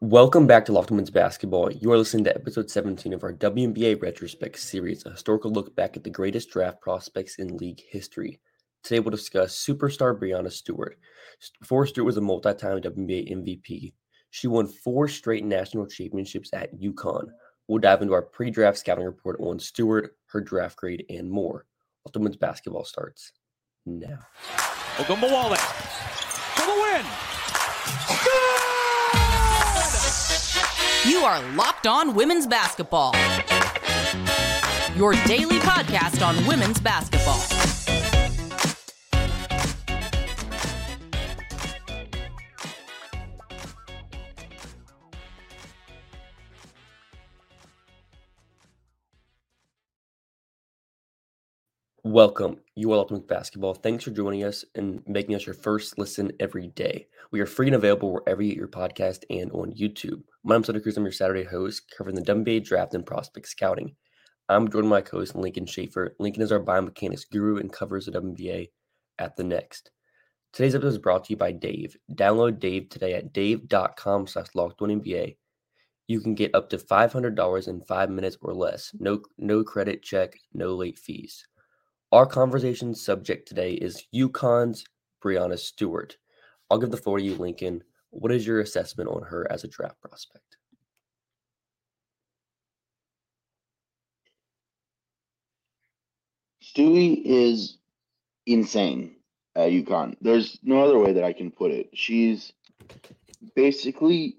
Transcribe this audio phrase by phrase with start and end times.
[0.00, 1.72] Welcome back to Locked Women's Basketball.
[1.72, 5.96] You are listening to episode 17 of our WNBA Retrospect series, a historical look back
[5.96, 8.38] at the greatest draft prospects in league history.
[8.84, 11.00] Today we'll discuss superstar Breanna Stewart.
[11.58, 13.92] Before Stewart was a multi-time WNBA MVP,
[14.30, 17.26] she won four straight national championships at UConn.
[17.66, 21.66] We'll dive into our pre-draft scouting report on Stewart, her draft grade, and more.
[22.06, 23.32] Locked Women's Basketball starts
[23.84, 24.20] now.
[24.98, 27.27] Ogunbowale for the win.
[31.08, 33.14] You are Locked On Women's Basketball.
[34.94, 37.57] Your daily podcast on women's basketball.
[52.08, 52.56] Welcome.
[52.74, 53.74] You are Ultimate Basketball.
[53.74, 57.06] Thanks for joining us and making us your first listen every day.
[57.32, 60.22] We are free and available wherever you get your podcast and on YouTube.
[60.42, 60.96] My name's Hunter Cruse.
[60.96, 63.94] I'm your Saturday host covering the WNBA draft and prospect scouting.
[64.48, 66.16] I'm joined by my co-host Lincoln Shafer.
[66.18, 68.70] Lincoln is our biomechanics guru and covers the WNBA
[69.18, 69.90] at the next.
[70.54, 71.94] Today's episode is brought to you by Dave.
[72.14, 75.36] Download Dave today at dave.com slash NBA.
[76.06, 78.92] You can get up to $500 in five minutes or less.
[78.98, 81.44] No, no credit check, no late fees.
[82.10, 84.82] Our conversation subject today is UConn's
[85.22, 86.16] Breanna Stewart.
[86.70, 87.84] I'll give the floor to you, Lincoln.
[88.08, 90.56] What is your assessment on her as a draft prospect?
[96.64, 97.76] Stewie is
[98.46, 99.16] insane
[99.54, 100.16] at UConn.
[100.22, 101.90] There's no other way that I can put it.
[101.92, 102.54] She's
[103.54, 104.38] basically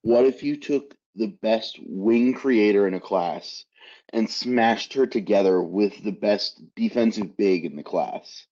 [0.00, 3.66] what if you took the best wing creator in a class
[4.12, 8.46] and smashed her together with the best defensive big in the class.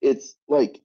[0.00, 0.80] It's like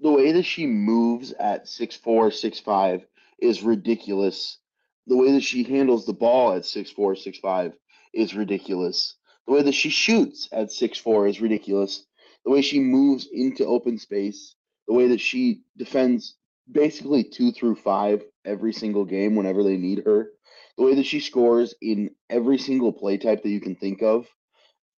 [0.00, 3.04] the way that she moves at six four, six five
[3.40, 4.58] is ridiculous.
[5.06, 7.72] The way that she handles the ball at six four, six five
[8.14, 9.16] is ridiculous.
[9.46, 12.04] The way that she shoots at six four is ridiculous.
[12.44, 14.54] The way she moves into open space,
[14.86, 16.36] the way that she defends
[16.70, 20.30] basically two through five every single game whenever they need her
[20.78, 24.26] the way that she scores in every single play type that you can think of,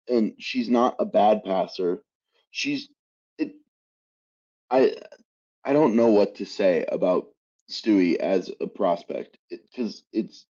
[0.09, 2.03] and she's not a bad passer.
[2.51, 2.89] She's
[3.39, 3.53] it.
[4.71, 4.97] I
[5.65, 7.29] I don't know what to say about
[7.71, 10.47] Stewie as a prospect because it, it's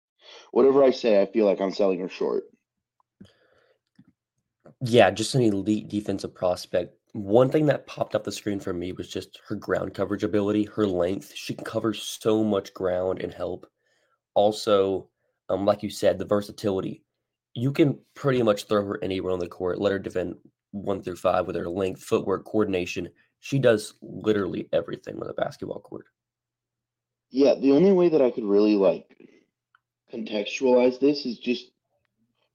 [0.50, 2.44] whatever I say, I feel like I'm selling her short.
[4.82, 6.98] Yeah, just an elite defensive prospect.
[7.14, 10.64] One thing that popped up the screen for me was just her ground coverage ability,
[10.64, 11.32] her length.
[11.36, 13.68] She can cover so much ground and help.
[14.34, 15.08] Also,
[15.48, 17.04] um, like you said, the versatility.
[17.54, 20.34] You can pretty much throw her anywhere on the court, let her defend
[20.72, 23.08] one through five with her length, footwork, coordination.
[23.38, 26.06] She does literally everything on the basketball court.
[27.30, 29.06] Yeah, the only way that I could really like
[30.12, 31.70] contextualize this is just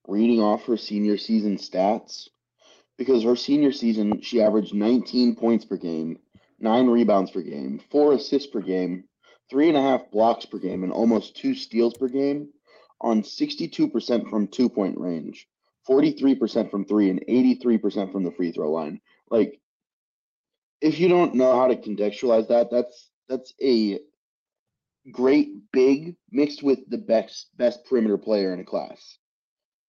[0.06, 2.28] reading off her senior season stats.
[3.00, 6.20] Because her senior season, she averaged 19 points per game,
[6.60, 9.06] nine rebounds per game, four assists per game,
[9.50, 12.50] three and a half blocks per game, and almost two steals per game
[13.00, 15.48] on 62% from two point range,
[15.90, 19.00] 43% from three, and 83% from the free throw line.
[19.32, 19.62] Like,
[20.82, 24.00] if you don't know how to contextualize that, that's that's a
[25.10, 29.18] great big mixed with the best best perimeter player in a class.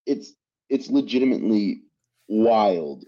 [0.06, 0.32] It's
[0.68, 1.82] it's legitimately
[2.30, 3.04] wild.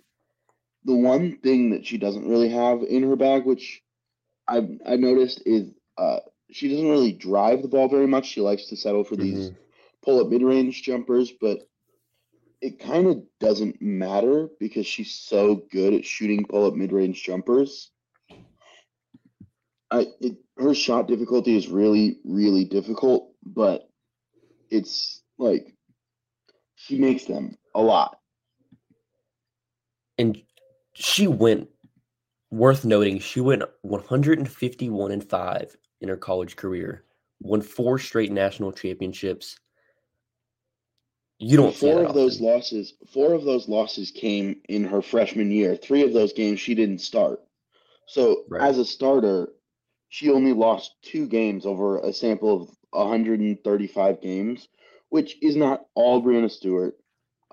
[0.84, 3.82] The one thing that she doesn't really have in her bag, which
[4.46, 6.18] I've I've noticed, is uh,
[6.50, 8.26] she doesn't really drive the ball very much.
[8.26, 9.62] She likes to settle for these mm-hmm
[10.02, 11.60] pull up mid range jumpers, but
[12.60, 17.22] it kind of doesn't matter because she's so good at shooting pull up mid range
[17.22, 17.90] jumpers.
[19.90, 23.88] I it, her shot difficulty is really really difficult, but
[24.70, 25.74] it's like
[26.76, 28.18] she makes them a lot.
[30.18, 30.40] And
[30.92, 31.68] she went
[32.50, 37.04] worth noting, she went 151 and 5 in her college career,
[37.40, 39.56] won four straight national championships,
[41.42, 41.74] you don't.
[41.74, 42.94] Four of those losses.
[43.12, 45.74] Four of those losses came in her freshman year.
[45.74, 47.40] Three of those games she didn't start.
[48.06, 48.62] So right.
[48.62, 49.48] as a starter,
[50.08, 54.68] she only lost two games over a sample of 135 games,
[55.08, 56.96] which is not all Breanna Stewart.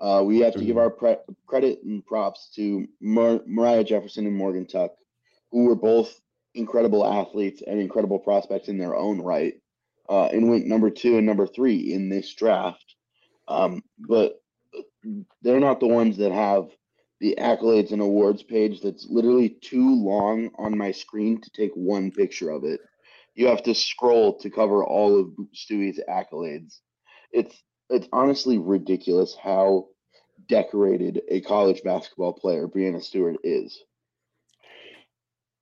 [0.00, 1.16] Uh, we have to give our pre-
[1.46, 4.92] credit and props to Mar- Moriah Jefferson and Morgan Tuck,
[5.52, 6.20] who were both
[6.54, 9.54] incredible athletes and incredible prospects in their own right,
[10.08, 12.96] uh, and went number two and number three in this draft.
[13.48, 14.40] Um, but
[15.42, 16.70] they're not the ones that have
[17.20, 22.10] the accolades and awards page that's literally too long on my screen to take one
[22.10, 22.80] picture of it.
[23.34, 26.78] you have to scroll to cover all of Stewie's accolades.
[27.32, 29.88] It's it's honestly ridiculous how
[30.48, 33.82] decorated a college basketball player Breanna Stewart is.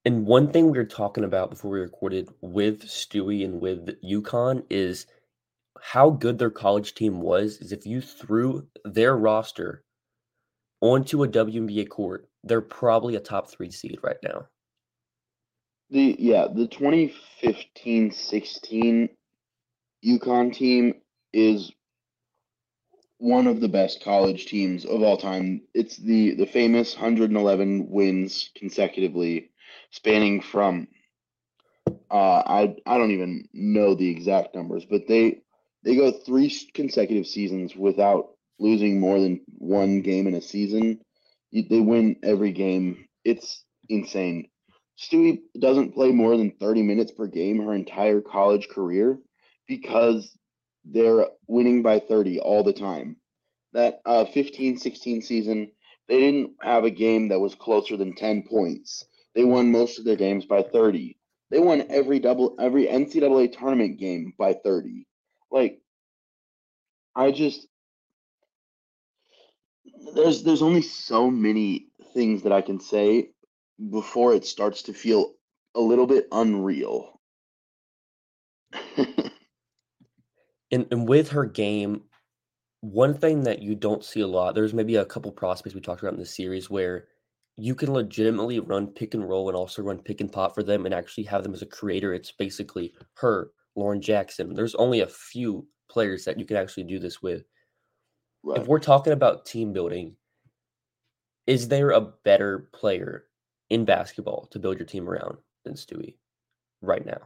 [0.05, 4.63] And one thing we were talking about before we recorded with Stewie and with UConn
[4.71, 5.07] is
[5.81, 7.59] how good their college team was.
[7.59, 9.83] Is if you threw their roster
[10.81, 14.47] onto a WNBA court, they're probably a top three seed right now.
[15.91, 19.09] The yeah, the 2015-16
[20.05, 20.95] UConn team
[21.33, 21.73] is
[23.19, 25.63] one of the best college teams of all time.
[25.75, 29.51] It's the the famous 111 wins consecutively,
[29.91, 30.89] spanning from
[32.11, 35.43] uh, I I don't even know the exact numbers, but they
[35.85, 41.01] they go three consecutive seasons without losing more than one game in a season.
[41.53, 43.07] They win every game.
[43.25, 44.49] It's insane.
[44.99, 49.19] Stewie doesn't play more than 30 minutes per game her entire college career
[49.67, 50.37] because
[50.93, 53.17] they're winning by 30 all the time.
[53.73, 55.73] That uh, 15 16 season,
[56.09, 59.05] they didn't have a game that was closer than 10 points.
[59.35, 61.17] They won most of their games by 30.
[61.51, 65.07] They won every double every NCAA tournament game by 30.
[65.51, 65.81] Like
[67.15, 67.67] I just
[70.15, 73.31] there's there's only so many things that I can say
[73.91, 75.35] before it starts to feel
[75.75, 77.18] a little bit unreal.
[80.71, 82.03] And, and with her game,
[82.81, 86.03] one thing that you don't see a lot, there's maybe a couple prospects we talked
[86.03, 87.07] about in the series where
[87.57, 90.87] you can legitimately run pick and roll and also run pick and pop for them
[90.87, 92.15] and actually have them as a creator.
[92.15, 94.55] It's basically her, Lauren Jackson.
[94.55, 97.43] There's only a few players that you can actually do this with.
[98.45, 98.61] Right.
[98.61, 100.15] If we're talking about team building,
[101.49, 103.25] is there a better player
[103.71, 106.15] in basketball to build your team around than Stewie
[106.81, 107.21] right now?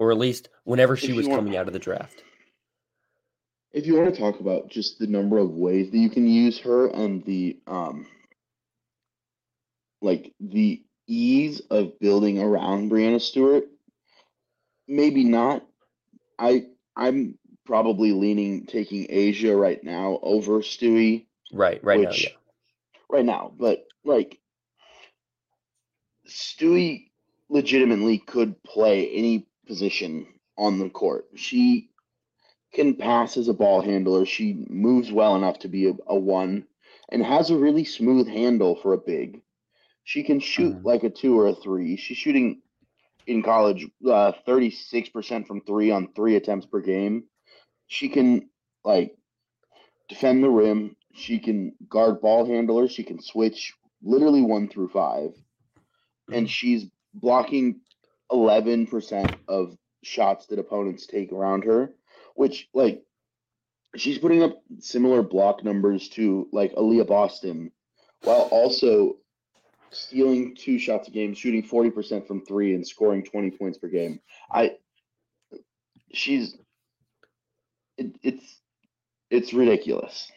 [0.00, 2.24] Or at least whenever she was coming out of the draft.
[3.72, 6.58] If you want to talk about just the number of ways that you can use
[6.60, 8.06] her and the um
[10.02, 13.64] like the ease of building around Breanna Stewart,
[14.88, 15.64] maybe not.
[16.38, 21.26] I I'm probably leaning taking A'ja right now over Stewie.
[21.52, 22.36] Right, right which, now, yeah.
[23.08, 24.38] Right now, but like
[26.28, 27.10] Stewie
[27.48, 30.26] legitimately could play any position
[30.56, 31.26] on the court.
[31.34, 31.89] She
[32.72, 34.24] can pass as a ball handler.
[34.24, 36.66] She moves well enough to be a, a one
[37.10, 39.40] and has a really smooth handle for a big.
[40.04, 40.86] She can shoot mm-hmm.
[40.86, 41.96] like a two or a three.
[41.96, 42.62] She's shooting
[43.26, 47.24] in college uh, 36% from three on three attempts per game.
[47.86, 48.48] She can
[48.84, 49.16] like
[50.08, 50.96] defend the rim.
[51.14, 52.92] She can guard ball handlers.
[52.92, 55.32] She can switch literally one through five
[56.32, 57.80] and she's blocking
[58.30, 61.94] 11% of shots that opponents take around her,
[62.40, 63.02] which, like,
[63.96, 67.70] she's putting up similar block numbers to, like, Aliyah Boston,
[68.22, 69.18] while also
[69.90, 74.20] stealing two shots a game, shooting 40% from three, and scoring 20 points per game.
[74.50, 74.76] I,
[76.14, 76.56] she's,
[77.98, 78.60] it, it's,
[79.28, 80.32] it's ridiculous.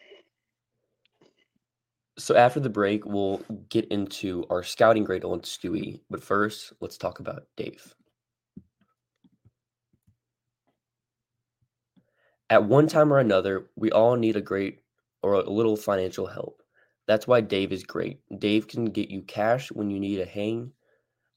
[2.18, 6.02] So after the break, we'll get into our scouting grade on Stewie.
[6.10, 7.96] But first, let's talk about Dave.
[12.54, 14.78] At one time or another, we all need a great
[15.24, 16.62] or a little financial help.
[17.08, 18.20] That's why Dave is great.
[18.38, 20.72] Dave can get you cash when you need a hang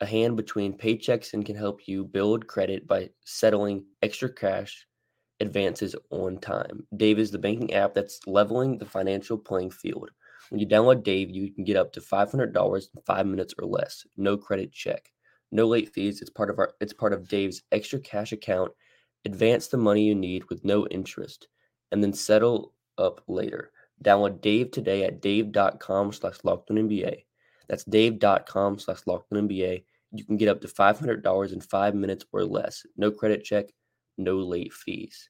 [0.03, 4.87] a hand between paychecks and can help you build credit by settling extra cash
[5.41, 6.87] advances on time.
[6.99, 10.11] Dave is the banking app that's leveling the financial playing field.
[10.51, 14.07] When you download Dave, you can get up to $500 in five minutes or less.
[14.19, 15.11] No credit check,
[15.51, 16.21] no late fees.
[16.21, 16.75] It's part of our.
[16.79, 18.71] It's part of Dave's extra cash account.
[19.27, 21.49] Advance the money you need with no interest,
[21.91, 23.73] and then settle up later.
[24.05, 27.25] Download Dave today at dave.com slash NBA.
[27.69, 29.83] That's dave.com slash NBA.
[30.13, 32.87] You can get up to $500 in five minutes or less.
[32.97, 33.67] No credit check,
[34.17, 35.29] no late fees.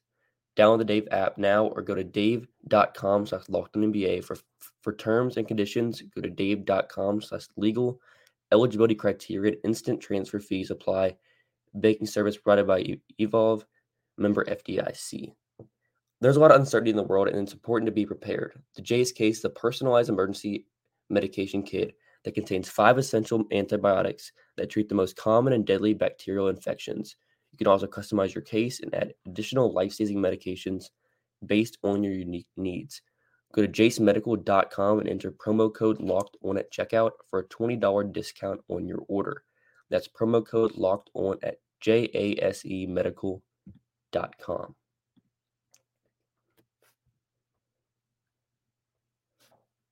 [0.55, 4.37] Download the Dave app now or go to dave.com slash NBA for,
[4.83, 6.03] for terms and conditions.
[6.13, 7.99] Go to dave.com slash legal.
[8.51, 11.15] Eligibility criteria instant transfer fees apply.
[11.73, 13.65] Banking service provided by Evolve,
[14.17, 15.33] member FDIC.
[16.19, 18.59] There's a lot of uncertainty in the world, and it's important to be prepared.
[18.75, 20.65] The Jase case a personalized emergency
[21.09, 26.49] medication kit that contains five essential antibiotics that treat the most common and deadly bacterial
[26.49, 27.15] infections.
[27.51, 30.85] You can also customize your case and add additional life saving medications
[31.45, 33.01] based on your unique needs.
[33.53, 38.59] Go to jasemedical.com and enter promo code locked on at checkout for a $20 discount
[38.67, 39.43] on your order.
[39.89, 42.85] That's promo code locked on at J A S E
[44.13, 44.75] medical.com.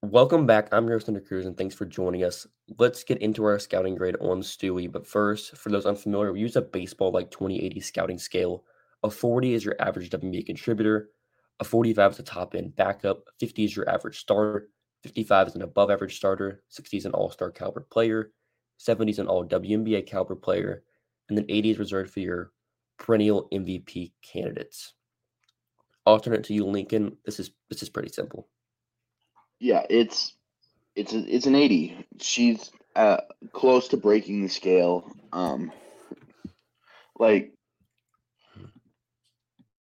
[0.02, 0.70] Welcome back.
[0.72, 2.46] I'm your Thunder Cruse, and thanks for joining us.
[2.78, 4.92] Let's get into our scouting grade on Stewie.
[4.92, 8.64] But first, for those unfamiliar, we use a baseball like 2080 scouting scale.
[9.04, 11.10] A 40 is your average WNBA contributor,
[11.60, 14.70] a 45 is the top end backup, 50 is your average starter,
[15.04, 18.32] 55 is an above average starter, 60 is an all star caliber player,
[18.78, 20.84] 70 is an all WNBA caliber player,
[21.30, 22.52] and then 80 is reserved for your
[22.98, 24.94] perennial MVP candidates.
[26.06, 27.18] Alternate to you, Lincoln.
[27.26, 28.48] This is this is pretty simple.
[29.60, 30.36] Yeah, it's
[30.96, 32.08] it's a, it's an 80.
[32.20, 33.18] She's uh,
[33.52, 35.12] close to breaking the scale.
[35.34, 35.72] Um,
[37.18, 37.54] like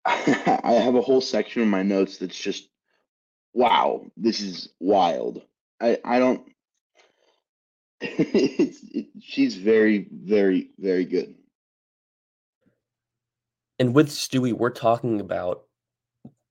[0.05, 2.69] I have a whole section in my notes that's just
[3.53, 5.41] wow, this is wild.
[5.79, 6.47] I I don't.
[8.01, 11.35] it's it, she's very very very good.
[13.79, 15.63] And with Stewie, we're talking about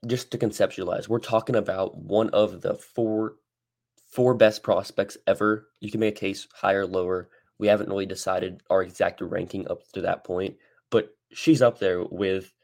[0.07, 3.37] just to conceptualize, we're talking about one of the four
[4.09, 5.69] four best prospects ever.
[5.81, 7.29] You can make a case higher, lower.
[7.59, 10.57] We haven't really decided our exact ranking up to that point,
[10.91, 12.55] but she's up there with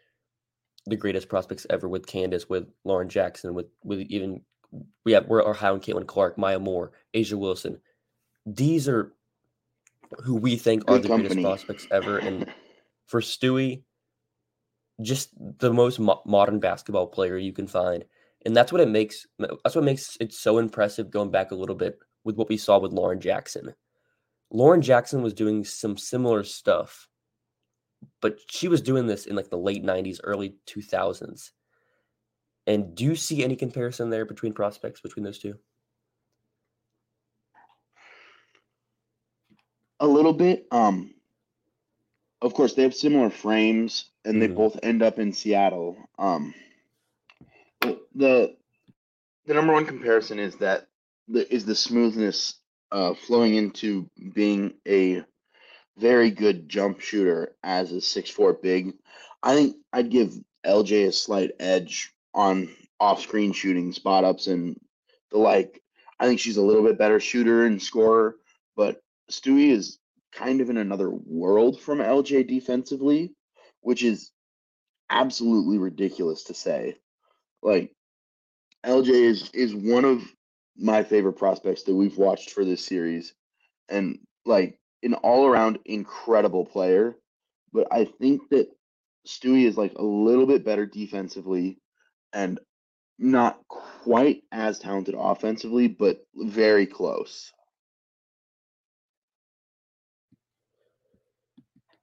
[0.87, 4.43] the greatest prospects ever with Candace, with Lauren Jackson, with with even
[5.05, 7.81] we have we're high on Caitlin Clark, Maya Moore, A'ja Wilson.
[8.47, 9.13] These are
[10.23, 11.29] who we think are the company.
[11.29, 12.19] greatest prospects ever.
[12.19, 12.47] And
[13.07, 13.83] for Stewie,
[15.01, 18.05] just the most mo- modern basketball player you can find,
[18.47, 19.27] and that's what it makes.
[19.39, 21.11] That's what makes it so impressive.
[21.11, 23.75] Going back a little bit with what we saw with Lauren Jackson,
[24.51, 27.09] Lauren Jackson was doing some similar stuff,
[28.21, 31.51] but she was doing this in like the late '90s, early 2000s.
[32.67, 35.59] And do you see any comparison there between prospects between those two?
[40.01, 40.67] A little bit.
[40.71, 41.14] Um,
[42.45, 44.55] of course, they have similar frames, and they Mhm.
[44.57, 45.97] both end up in Seattle.
[46.19, 46.55] Um,
[48.15, 48.57] the
[49.47, 50.89] the number one comparison is that
[51.29, 52.61] the is the smoothness
[52.93, 55.25] uh, flowing into being a
[55.97, 58.95] very good jump shooter as a six four big.
[59.43, 60.35] I think I'd give
[60.67, 64.79] LJ a slight edge on off screen shooting, spot ups, and
[65.31, 65.83] the like.
[66.21, 68.37] I think she's a little bit better shooter and scorer,
[68.77, 69.99] but Stewie is
[70.35, 73.35] kind of in another world from LJ defensively,
[73.81, 74.31] which is
[75.11, 76.97] absolutely ridiculous to say.
[77.63, 77.93] Like
[78.85, 80.23] LJ is is one of
[80.77, 83.33] my favorite prospects that we've watched for this series
[83.89, 87.15] and like an all-around incredible player,
[87.73, 88.69] but I think that
[89.27, 91.79] Stewie is like a little bit better defensively
[92.33, 92.59] and
[93.19, 97.53] not quite as talented offensively, but very close.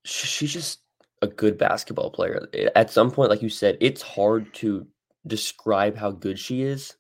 [0.04, 0.80] She's just
[1.22, 2.48] a good basketball player.
[2.76, 4.88] At some point, like you said, it's hard to
[5.28, 6.96] describe how good she is.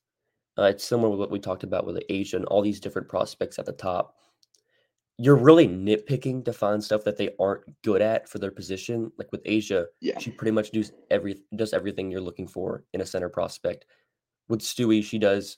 [0.57, 3.57] Uh, it's similar with what we talked about with A'ja and all these different prospects
[3.57, 4.15] at the top.
[5.17, 9.11] You're really nitpicking to find stuff that they aren't good at for their position.
[9.17, 10.19] Like with A'ja, Yeah.
[10.19, 13.85] she pretty much does every does everything you're looking for in a center prospect.
[14.49, 15.57] With Stewie, she does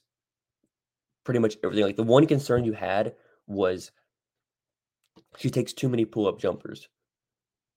[1.24, 1.86] pretty much everything.
[1.86, 3.16] Like the one concern you had
[3.48, 3.92] was
[5.38, 6.88] she takes too many pull up jumpers,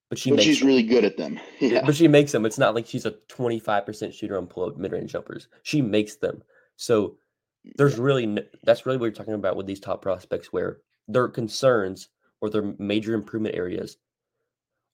[0.09, 0.69] but she But makes she's them.
[0.69, 1.39] really good at them.
[1.61, 1.85] Yeah.
[1.85, 2.47] But she makes them.
[2.47, 5.49] It's not like she's a 25% shooter on pull up mid range jumpers.
[5.63, 6.43] She makes them.
[6.77, 7.17] So
[7.77, 11.29] there's really n- that's really what you're talking about with these top prospects where their
[11.29, 12.09] concerns
[12.41, 13.97] or their major improvement areas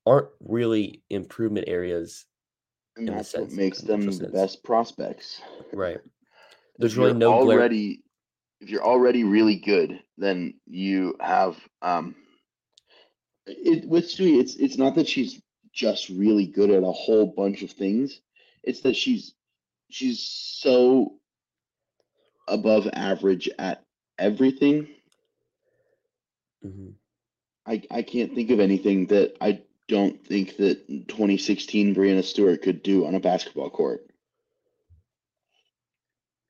[0.07, 2.26] aren't really improvement areas
[2.97, 4.33] And in the that's what makes them the sense.
[4.33, 5.42] best prospects.
[5.73, 6.02] right If
[6.78, 8.02] there's really you're glare already
[8.61, 12.14] if you're already really good, then you have um
[13.46, 15.40] it with Stewie, it's it's not that she's
[15.72, 18.20] just really good at a whole bunch of things.
[18.62, 19.34] It's that she's
[19.90, 21.14] she's so
[22.49, 23.84] above average at
[24.18, 24.88] everything.
[26.64, 26.94] Mhm.
[27.66, 32.82] I I can't think of anything that I don't think that 2016 Breanna Stewart could
[32.82, 34.06] do on a basketball court.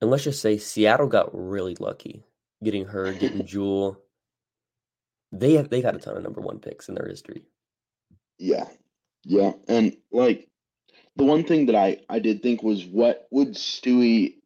[0.00, 2.25] and let's just say seattle got really lucky
[2.62, 4.00] getting her getting jewel
[5.33, 7.45] they have they've had a ton of number one picks in their history
[8.39, 8.67] Yeah.
[9.25, 9.53] Yeah.
[9.69, 10.49] And like
[11.17, 14.37] the one thing that I I did think was what would Stewie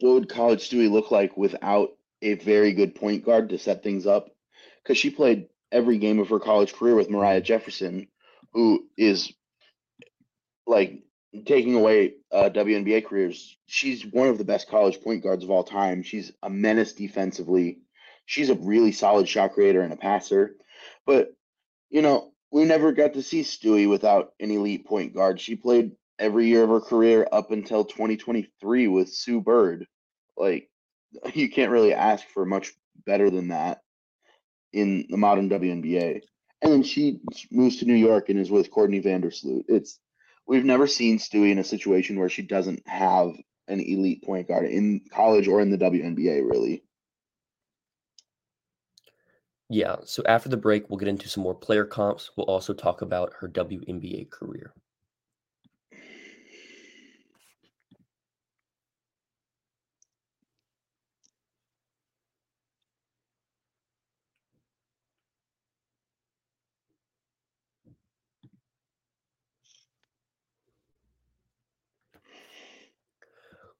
[0.00, 1.90] what would college Stewie look like without
[2.22, 4.30] a very good point guard to set things up?
[4.82, 8.08] Because she played every game of her college career with Moriah Jefferson,
[8.52, 9.32] who is
[10.66, 11.02] like
[11.46, 13.56] taking away uh, WNBA careers.
[13.66, 16.02] She's one of the best college point guards of all time.
[16.02, 17.80] She's a menace defensively.
[18.26, 20.56] She's a really solid shot creator and a passer.
[21.06, 21.34] But
[21.90, 25.40] you know, we never got to see Stewie without an elite point guard.
[25.40, 29.86] She played every year of her career up until 2023 with Sue Bird.
[30.36, 30.68] Like,
[31.34, 32.72] you can't really ask for much
[33.06, 33.80] better than that
[34.72, 36.20] in the modern WNBA.
[36.62, 39.64] And then she moves to New York and is with Courtney Vandersloot.
[39.68, 39.98] It's
[40.46, 43.32] we've never seen Stewie in a situation where she doesn't have
[43.68, 46.84] an elite point guard in college or in the WNBA, really.
[49.72, 49.96] Yeah.
[50.04, 52.30] So after the break, we'll get into some more player comps.
[52.36, 54.72] We'll also talk about her WNBA career.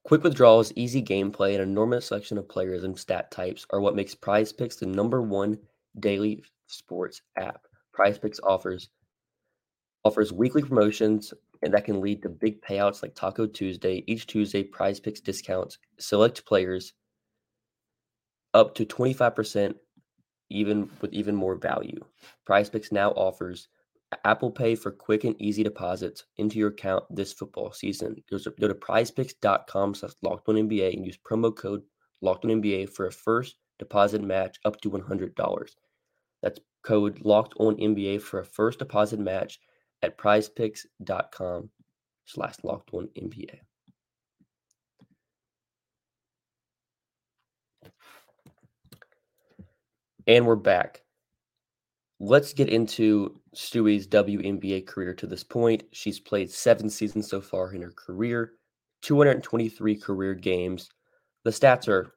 [0.04, 4.14] Quick withdrawals, easy gameplay, and enormous selection of players and stat types are what makes
[4.14, 5.58] Prize Picks the number one
[5.98, 7.66] daily sports app.
[7.92, 8.88] Prize Picks offers
[10.04, 11.32] offers weekly promotions
[11.62, 14.02] and that can lead to big payouts like Taco Tuesday.
[14.06, 16.92] Each Tuesday, Prize Picks discounts select players
[18.54, 19.74] up to 25%
[20.50, 22.00] even with even more value.
[22.44, 23.68] Prize Picks now offers
[24.24, 28.16] Apple Pay for quick and easy deposits into your account this football season.
[28.30, 31.82] Go to, go to prizepicks.com slash locked on NBA and use promo code
[32.20, 35.70] locked on NBA for a first deposit match up to $100.
[36.40, 39.58] That's code locked on NBA for a first deposit match
[40.02, 41.68] at prizepicks.com
[42.26, 43.58] slash locked on NBA.
[50.28, 51.02] And we're back.
[52.20, 55.82] Let's get into Stewie's WNBA career to this point.
[55.90, 58.52] She's played seven seasons so far in her career,
[59.02, 60.88] 223 career games.
[61.42, 62.14] The stats are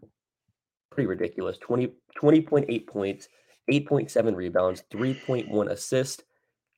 [0.92, 3.28] pretty ridiculous 20, 20.8 points,
[3.72, 6.24] 8.7 rebounds, 3.1 assists.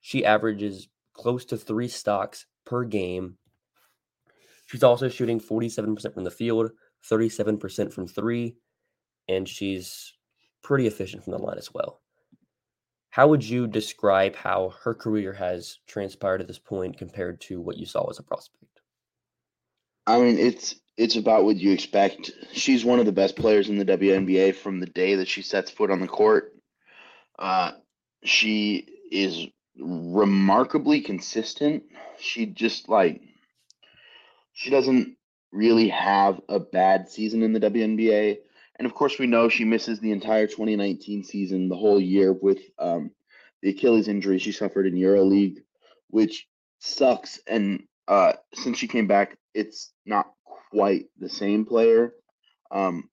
[0.01, 3.37] She averages close to three stocks per game.
[4.67, 6.71] She's also shooting 47% from the field,
[7.09, 8.57] 37% from three,
[9.27, 10.13] and she's
[10.61, 12.01] pretty efficient from the line as well.
[13.09, 17.77] How would you describe how her career has transpired at this point compared to what
[17.77, 18.81] you saw as a prospect?
[20.05, 22.31] I mean, it's it's about what you expect.
[22.53, 25.69] She's one of the best players in the WNBA from the day that she sets
[25.69, 26.53] foot on the court.
[27.37, 27.73] Uh,
[28.23, 29.47] she is
[29.79, 31.83] remarkably consistent.
[32.19, 33.21] She just like
[34.53, 35.15] she doesn't
[35.51, 38.37] really have a bad season in the WNBA.
[38.79, 42.59] And of course, we know she misses the entire 2019 season, the whole year with
[42.79, 43.11] um,
[43.61, 45.57] the Achilles injury she suffered in EuroLeague,
[46.09, 46.47] which
[46.79, 47.39] sucks.
[47.47, 50.31] And uh, since she came back, it's not
[50.71, 52.13] quite the same player.
[52.71, 53.09] Um,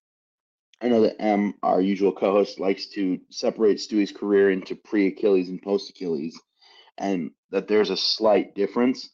[0.81, 5.61] I know that M, our usual co-host, likes to separate Stewie's career into pre-Achilles and
[5.61, 6.39] post-Achilles,
[6.97, 9.09] and that there's a slight difference.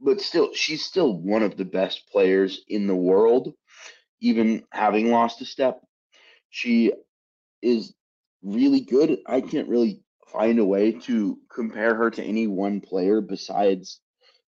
[0.00, 3.54] But still, she's still one of the best players in the world
[4.20, 5.80] even having lost a step.
[6.50, 6.92] She
[7.62, 7.94] is
[8.42, 9.18] really good.
[9.26, 14.00] I can't really find a way to compare her to any one player besides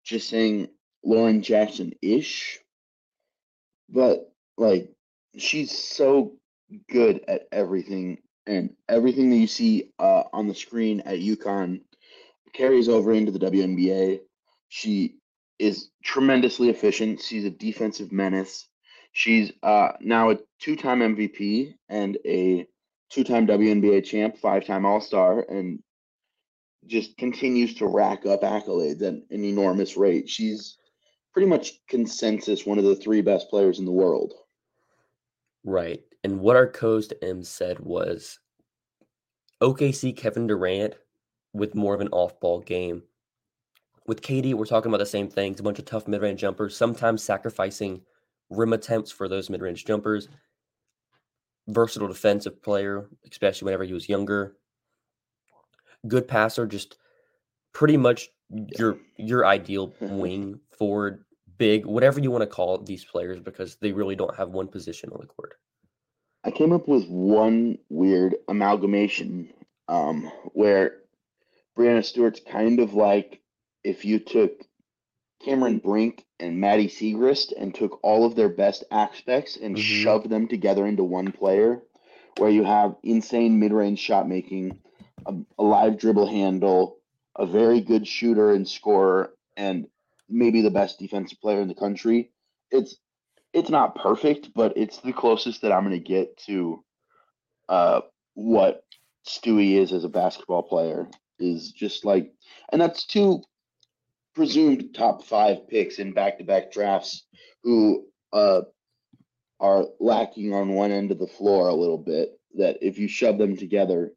[0.04, 0.68] just saying
[1.04, 2.58] Lauren Jackson ish.
[3.90, 4.90] But like
[5.36, 6.32] she's so
[6.88, 11.80] good at everything and everything that you see uh, on the screen at UConn
[12.52, 14.20] carries over into the WNBA.
[14.68, 15.16] She
[15.58, 17.20] is tremendously efficient.
[17.20, 18.66] She's a defensive menace.
[19.12, 22.66] She's uh, now a two time MVP and a
[23.10, 25.80] two time WNBA champ, five time All Star, and
[26.86, 30.28] just continues to rack up accolades at an enormous rate.
[30.28, 30.78] She's
[31.32, 34.34] pretty much consensus one of the three best players in the world.
[35.64, 36.02] Right.
[36.24, 38.38] And what our coast M said was
[39.62, 40.94] OKC Kevin Durant
[41.52, 43.02] with more of an off ball game.
[44.06, 46.76] With KD, we're talking about the same things a bunch of tough mid range jumpers,
[46.76, 48.02] sometimes sacrificing
[48.48, 50.28] rim attempts for those mid range jumpers.
[51.68, 54.56] Versatile defensive player, especially whenever he was younger.
[56.08, 56.96] Good passer, just
[57.72, 61.24] pretty much your your ideal wing forward,
[61.58, 65.10] big, whatever you want to call these players, because they really don't have one position
[65.12, 65.54] on the court.
[66.42, 69.52] I came up with one weird amalgamation
[69.88, 70.96] um, where
[71.78, 73.42] Breanna Stewart's kind of like
[73.84, 74.52] if you took
[75.44, 80.02] Cameron Brink and Maddy Siegrist and took all of their best aspects and mm-hmm.
[80.02, 81.82] shoved them together into one player,
[82.38, 84.78] where you have insane mid-range shot making,
[85.26, 86.99] a, a live dribble handle,
[87.40, 89.86] a very good shooter and scorer, and
[90.28, 92.30] maybe the best defensive player in the country.
[92.70, 92.96] It's
[93.52, 96.84] it's not perfect, but it's the closest that I'm going to get to
[97.68, 98.02] uh,
[98.34, 98.84] what
[99.26, 101.08] Stewie is as a basketball player.
[101.38, 102.32] is just like,
[102.70, 103.42] and that's two
[104.34, 107.24] presumed top five picks in back to back drafts
[107.64, 108.60] who uh,
[109.58, 112.38] are lacking on one end of the floor a little bit.
[112.56, 114.12] That if you shove them together,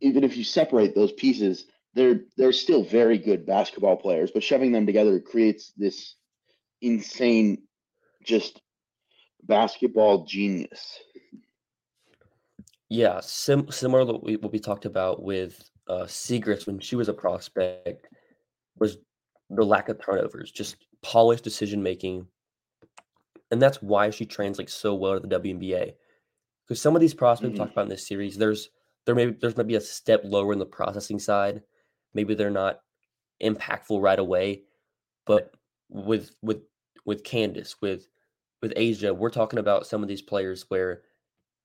[0.00, 4.30] even if you separate those pieces, they're they're still very good basketball players.
[4.32, 6.16] But shoving them together creates this
[6.82, 7.62] insane,
[8.24, 8.60] just
[9.44, 10.98] basketball genius.
[12.88, 16.06] Yeah, sim- similar to what we, what we talked about with uh,
[16.64, 18.08] when she was a prospect
[18.78, 18.98] was
[19.50, 22.26] the lack of turnovers, just polished decision making,
[23.50, 25.92] and that's why she translates so well to the WNBA.
[26.66, 27.52] Because some of these prospects mm-hmm.
[27.52, 28.70] we talked about in this series, there's
[29.06, 31.62] there may there's maybe a step lower in the processing side.
[32.14, 32.80] Maybe they're not
[33.42, 34.62] impactful right away,
[35.26, 35.54] but
[35.88, 36.62] with with
[37.04, 38.08] with Candace, with
[38.62, 41.02] with A'ja, we're talking about some of these players where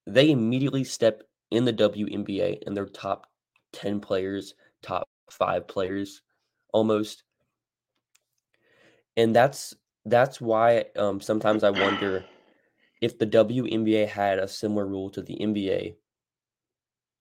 [0.06, 3.28] they immediately step in the WNBA and they're top
[3.74, 6.22] 10 players, top five players
[6.74, 7.24] almost.
[9.18, 9.74] And that's
[10.06, 12.26] that's why um, sometimes I wonder
[13.02, 15.96] if the WNBA had a similar rule to the NBA.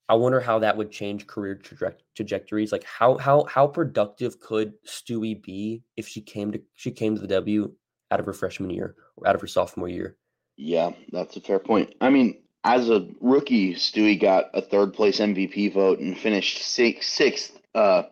[0.09, 2.73] I wonder how that would change career traje- trajectories.
[2.73, 7.21] Like how how how productive could Stewie be if she came to she came to
[7.21, 7.73] the W
[8.11, 10.16] out of her freshman year or out of her sophomore year?
[10.57, 11.94] Yeah, that's a fair point.
[12.01, 17.09] I mean, as a rookie, Stewie got a third place MVP vote and finished sixth,
[17.09, 18.05] sixth uh,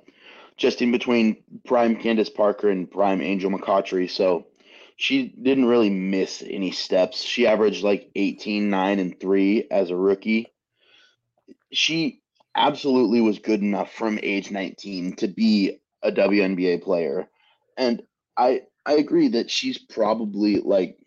[0.56, 4.09] just in between prime Candace Parker and prime Angel McCoughtry.
[4.09, 4.46] So
[4.96, 7.22] she didn't really miss any steps.
[7.22, 10.52] She averaged like 18, 9, and 3 as a rookie.
[11.72, 12.20] She
[12.55, 17.29] absolutely was good enough from age 19 to be a WNBA player.
[17.76, 18.02] And
[18.37, 20.98] I I agree that she's probably like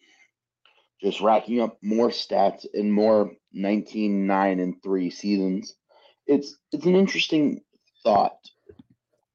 [1.02, 5.76] just racking up more stats in more 19 9 and 3 seasons.
[6.28, 7.62] It's it's an interesting
[8.04, 8.38] thought.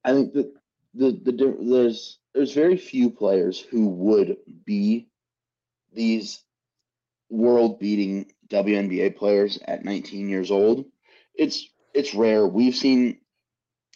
[0.04, 0.52] I think that
[0.94, 5.08] the the there's there's very few players who would be
[5.92, 6.42] these
[7.30, 10.84] world beating WNBA players at 19 years old.
[11.34, 12.46] It's it's rare.
[12.46, 13.18] We've seen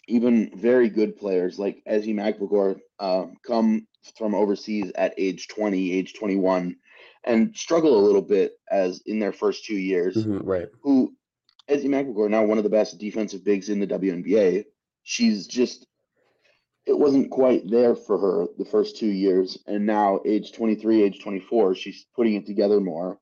[0.07, 6.13] even very good players like Ezi Magbegor uh, come from overseas at age 20, age
[6.13, 6.75] 21,
[7.25, 10.15] and struggle a little bit as in their first two years.
[10.15, 10.67] Mm-hmm, right.
[10.81, 11.13] Who
[11.69, 14.65] Ezi Magbegor, now one of the best defensive bigs in the WNBA,
[15.03, 15.85] she's just
[16.85, 21.21] it wasn't quite there for her the first two years, and now age 23, age
[21.21, 23.19] 24, she's putting it together more,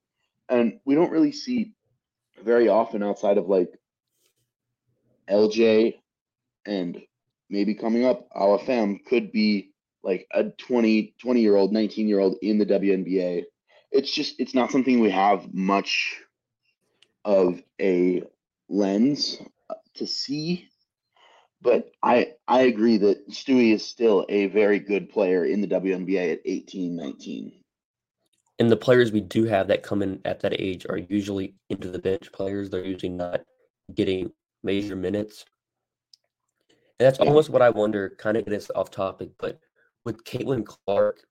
[0.47, 1.73] and we don't really see
[2.43, 3.77] very often outside of like
[5.29, 5.95] LJ
[6.65, 7.01] and
[7.49, 9.71] maybe coming up Alafem could be
[10.03, 13.43] like a 20 20 year old 19 year old in the WNBA
[13.91, 16.21] it's just it's not something we have much
[17.25, 18.23] of a
[18.69, 19.37] lens
[19.69, 20.69] uh, to see.
[21.61, 26.33] But I I agree that Stewie is still a very good player in the WNBA
[26.33, 27.51] at 18 19
[28.59, 31.89] and the players we do have that come in at that age are usually into
[31.89, 32.69] the bench players.
[32.69, 33.41] They're usually not
[33.93, 34.31] getting
[34.67, 35.45] major minutes
[36.69, 37.25] and that's yeah.
[37.25, 39.59] almost what I wonder kind of this off topic but
[40.05, 41.23] with Caitlin Clark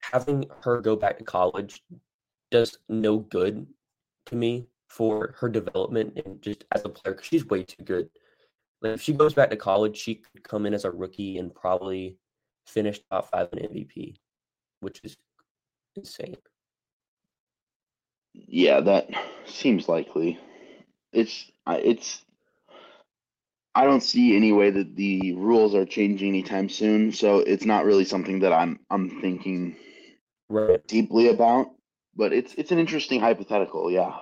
[0.00, 1.82] having her go back to college
[2.50, 3.66] does no good
[4.26, 8.08] to me for her development and just as a player because she's way too good.
[8.80, 11.54] Like if she goes back to college, she could come in as a rookie and
[11.54, 12.16] probably
[12.66, 14.16] finish top five in MVP,
[14.80, 15.16] which is
[15.96, 16.36] insane.
[18.34, 19.08] Yeah, that
[19.46, 20.38] seems likely.
[21.12, 22.24] It's it's
[23.78, 27.84] I don't see any way that the rules are changing anytime soon, so it's not
[27.84, 29.76] really something that I'm I'm thinking
[30.48, 30.84] right.
[30.88, 31.68] deeply about.
[32.16, 34.16] But it's it's an interesting hypothetical, yeah.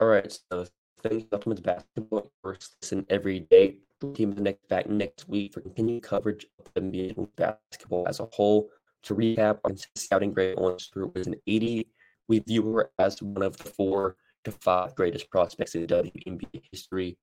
[0.00, 0.64] All right, so
[1.02, 3.76] thanks Ultimate Basketball first listen every day.
[4.14, 8.28] Team the next back next week for continued coverage of the NBA basketball as a
[8.32, 8.70] whole.
[9.02, 11.86] To recap, our scouting grade on Stewart was an 80.
[12.28, 17.18] We view her as one of the four to five greatest prospects in WNBA history.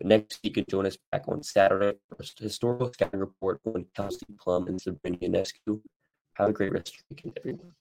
[0.00, 3.84] But next, you can join us back on Saturday for a historical scouting report on
[3.94, 5.82] Kelsey Plum and Sabrina Ionescu.
[6.34, 7.72] Have a great rest of your weekend, everyone.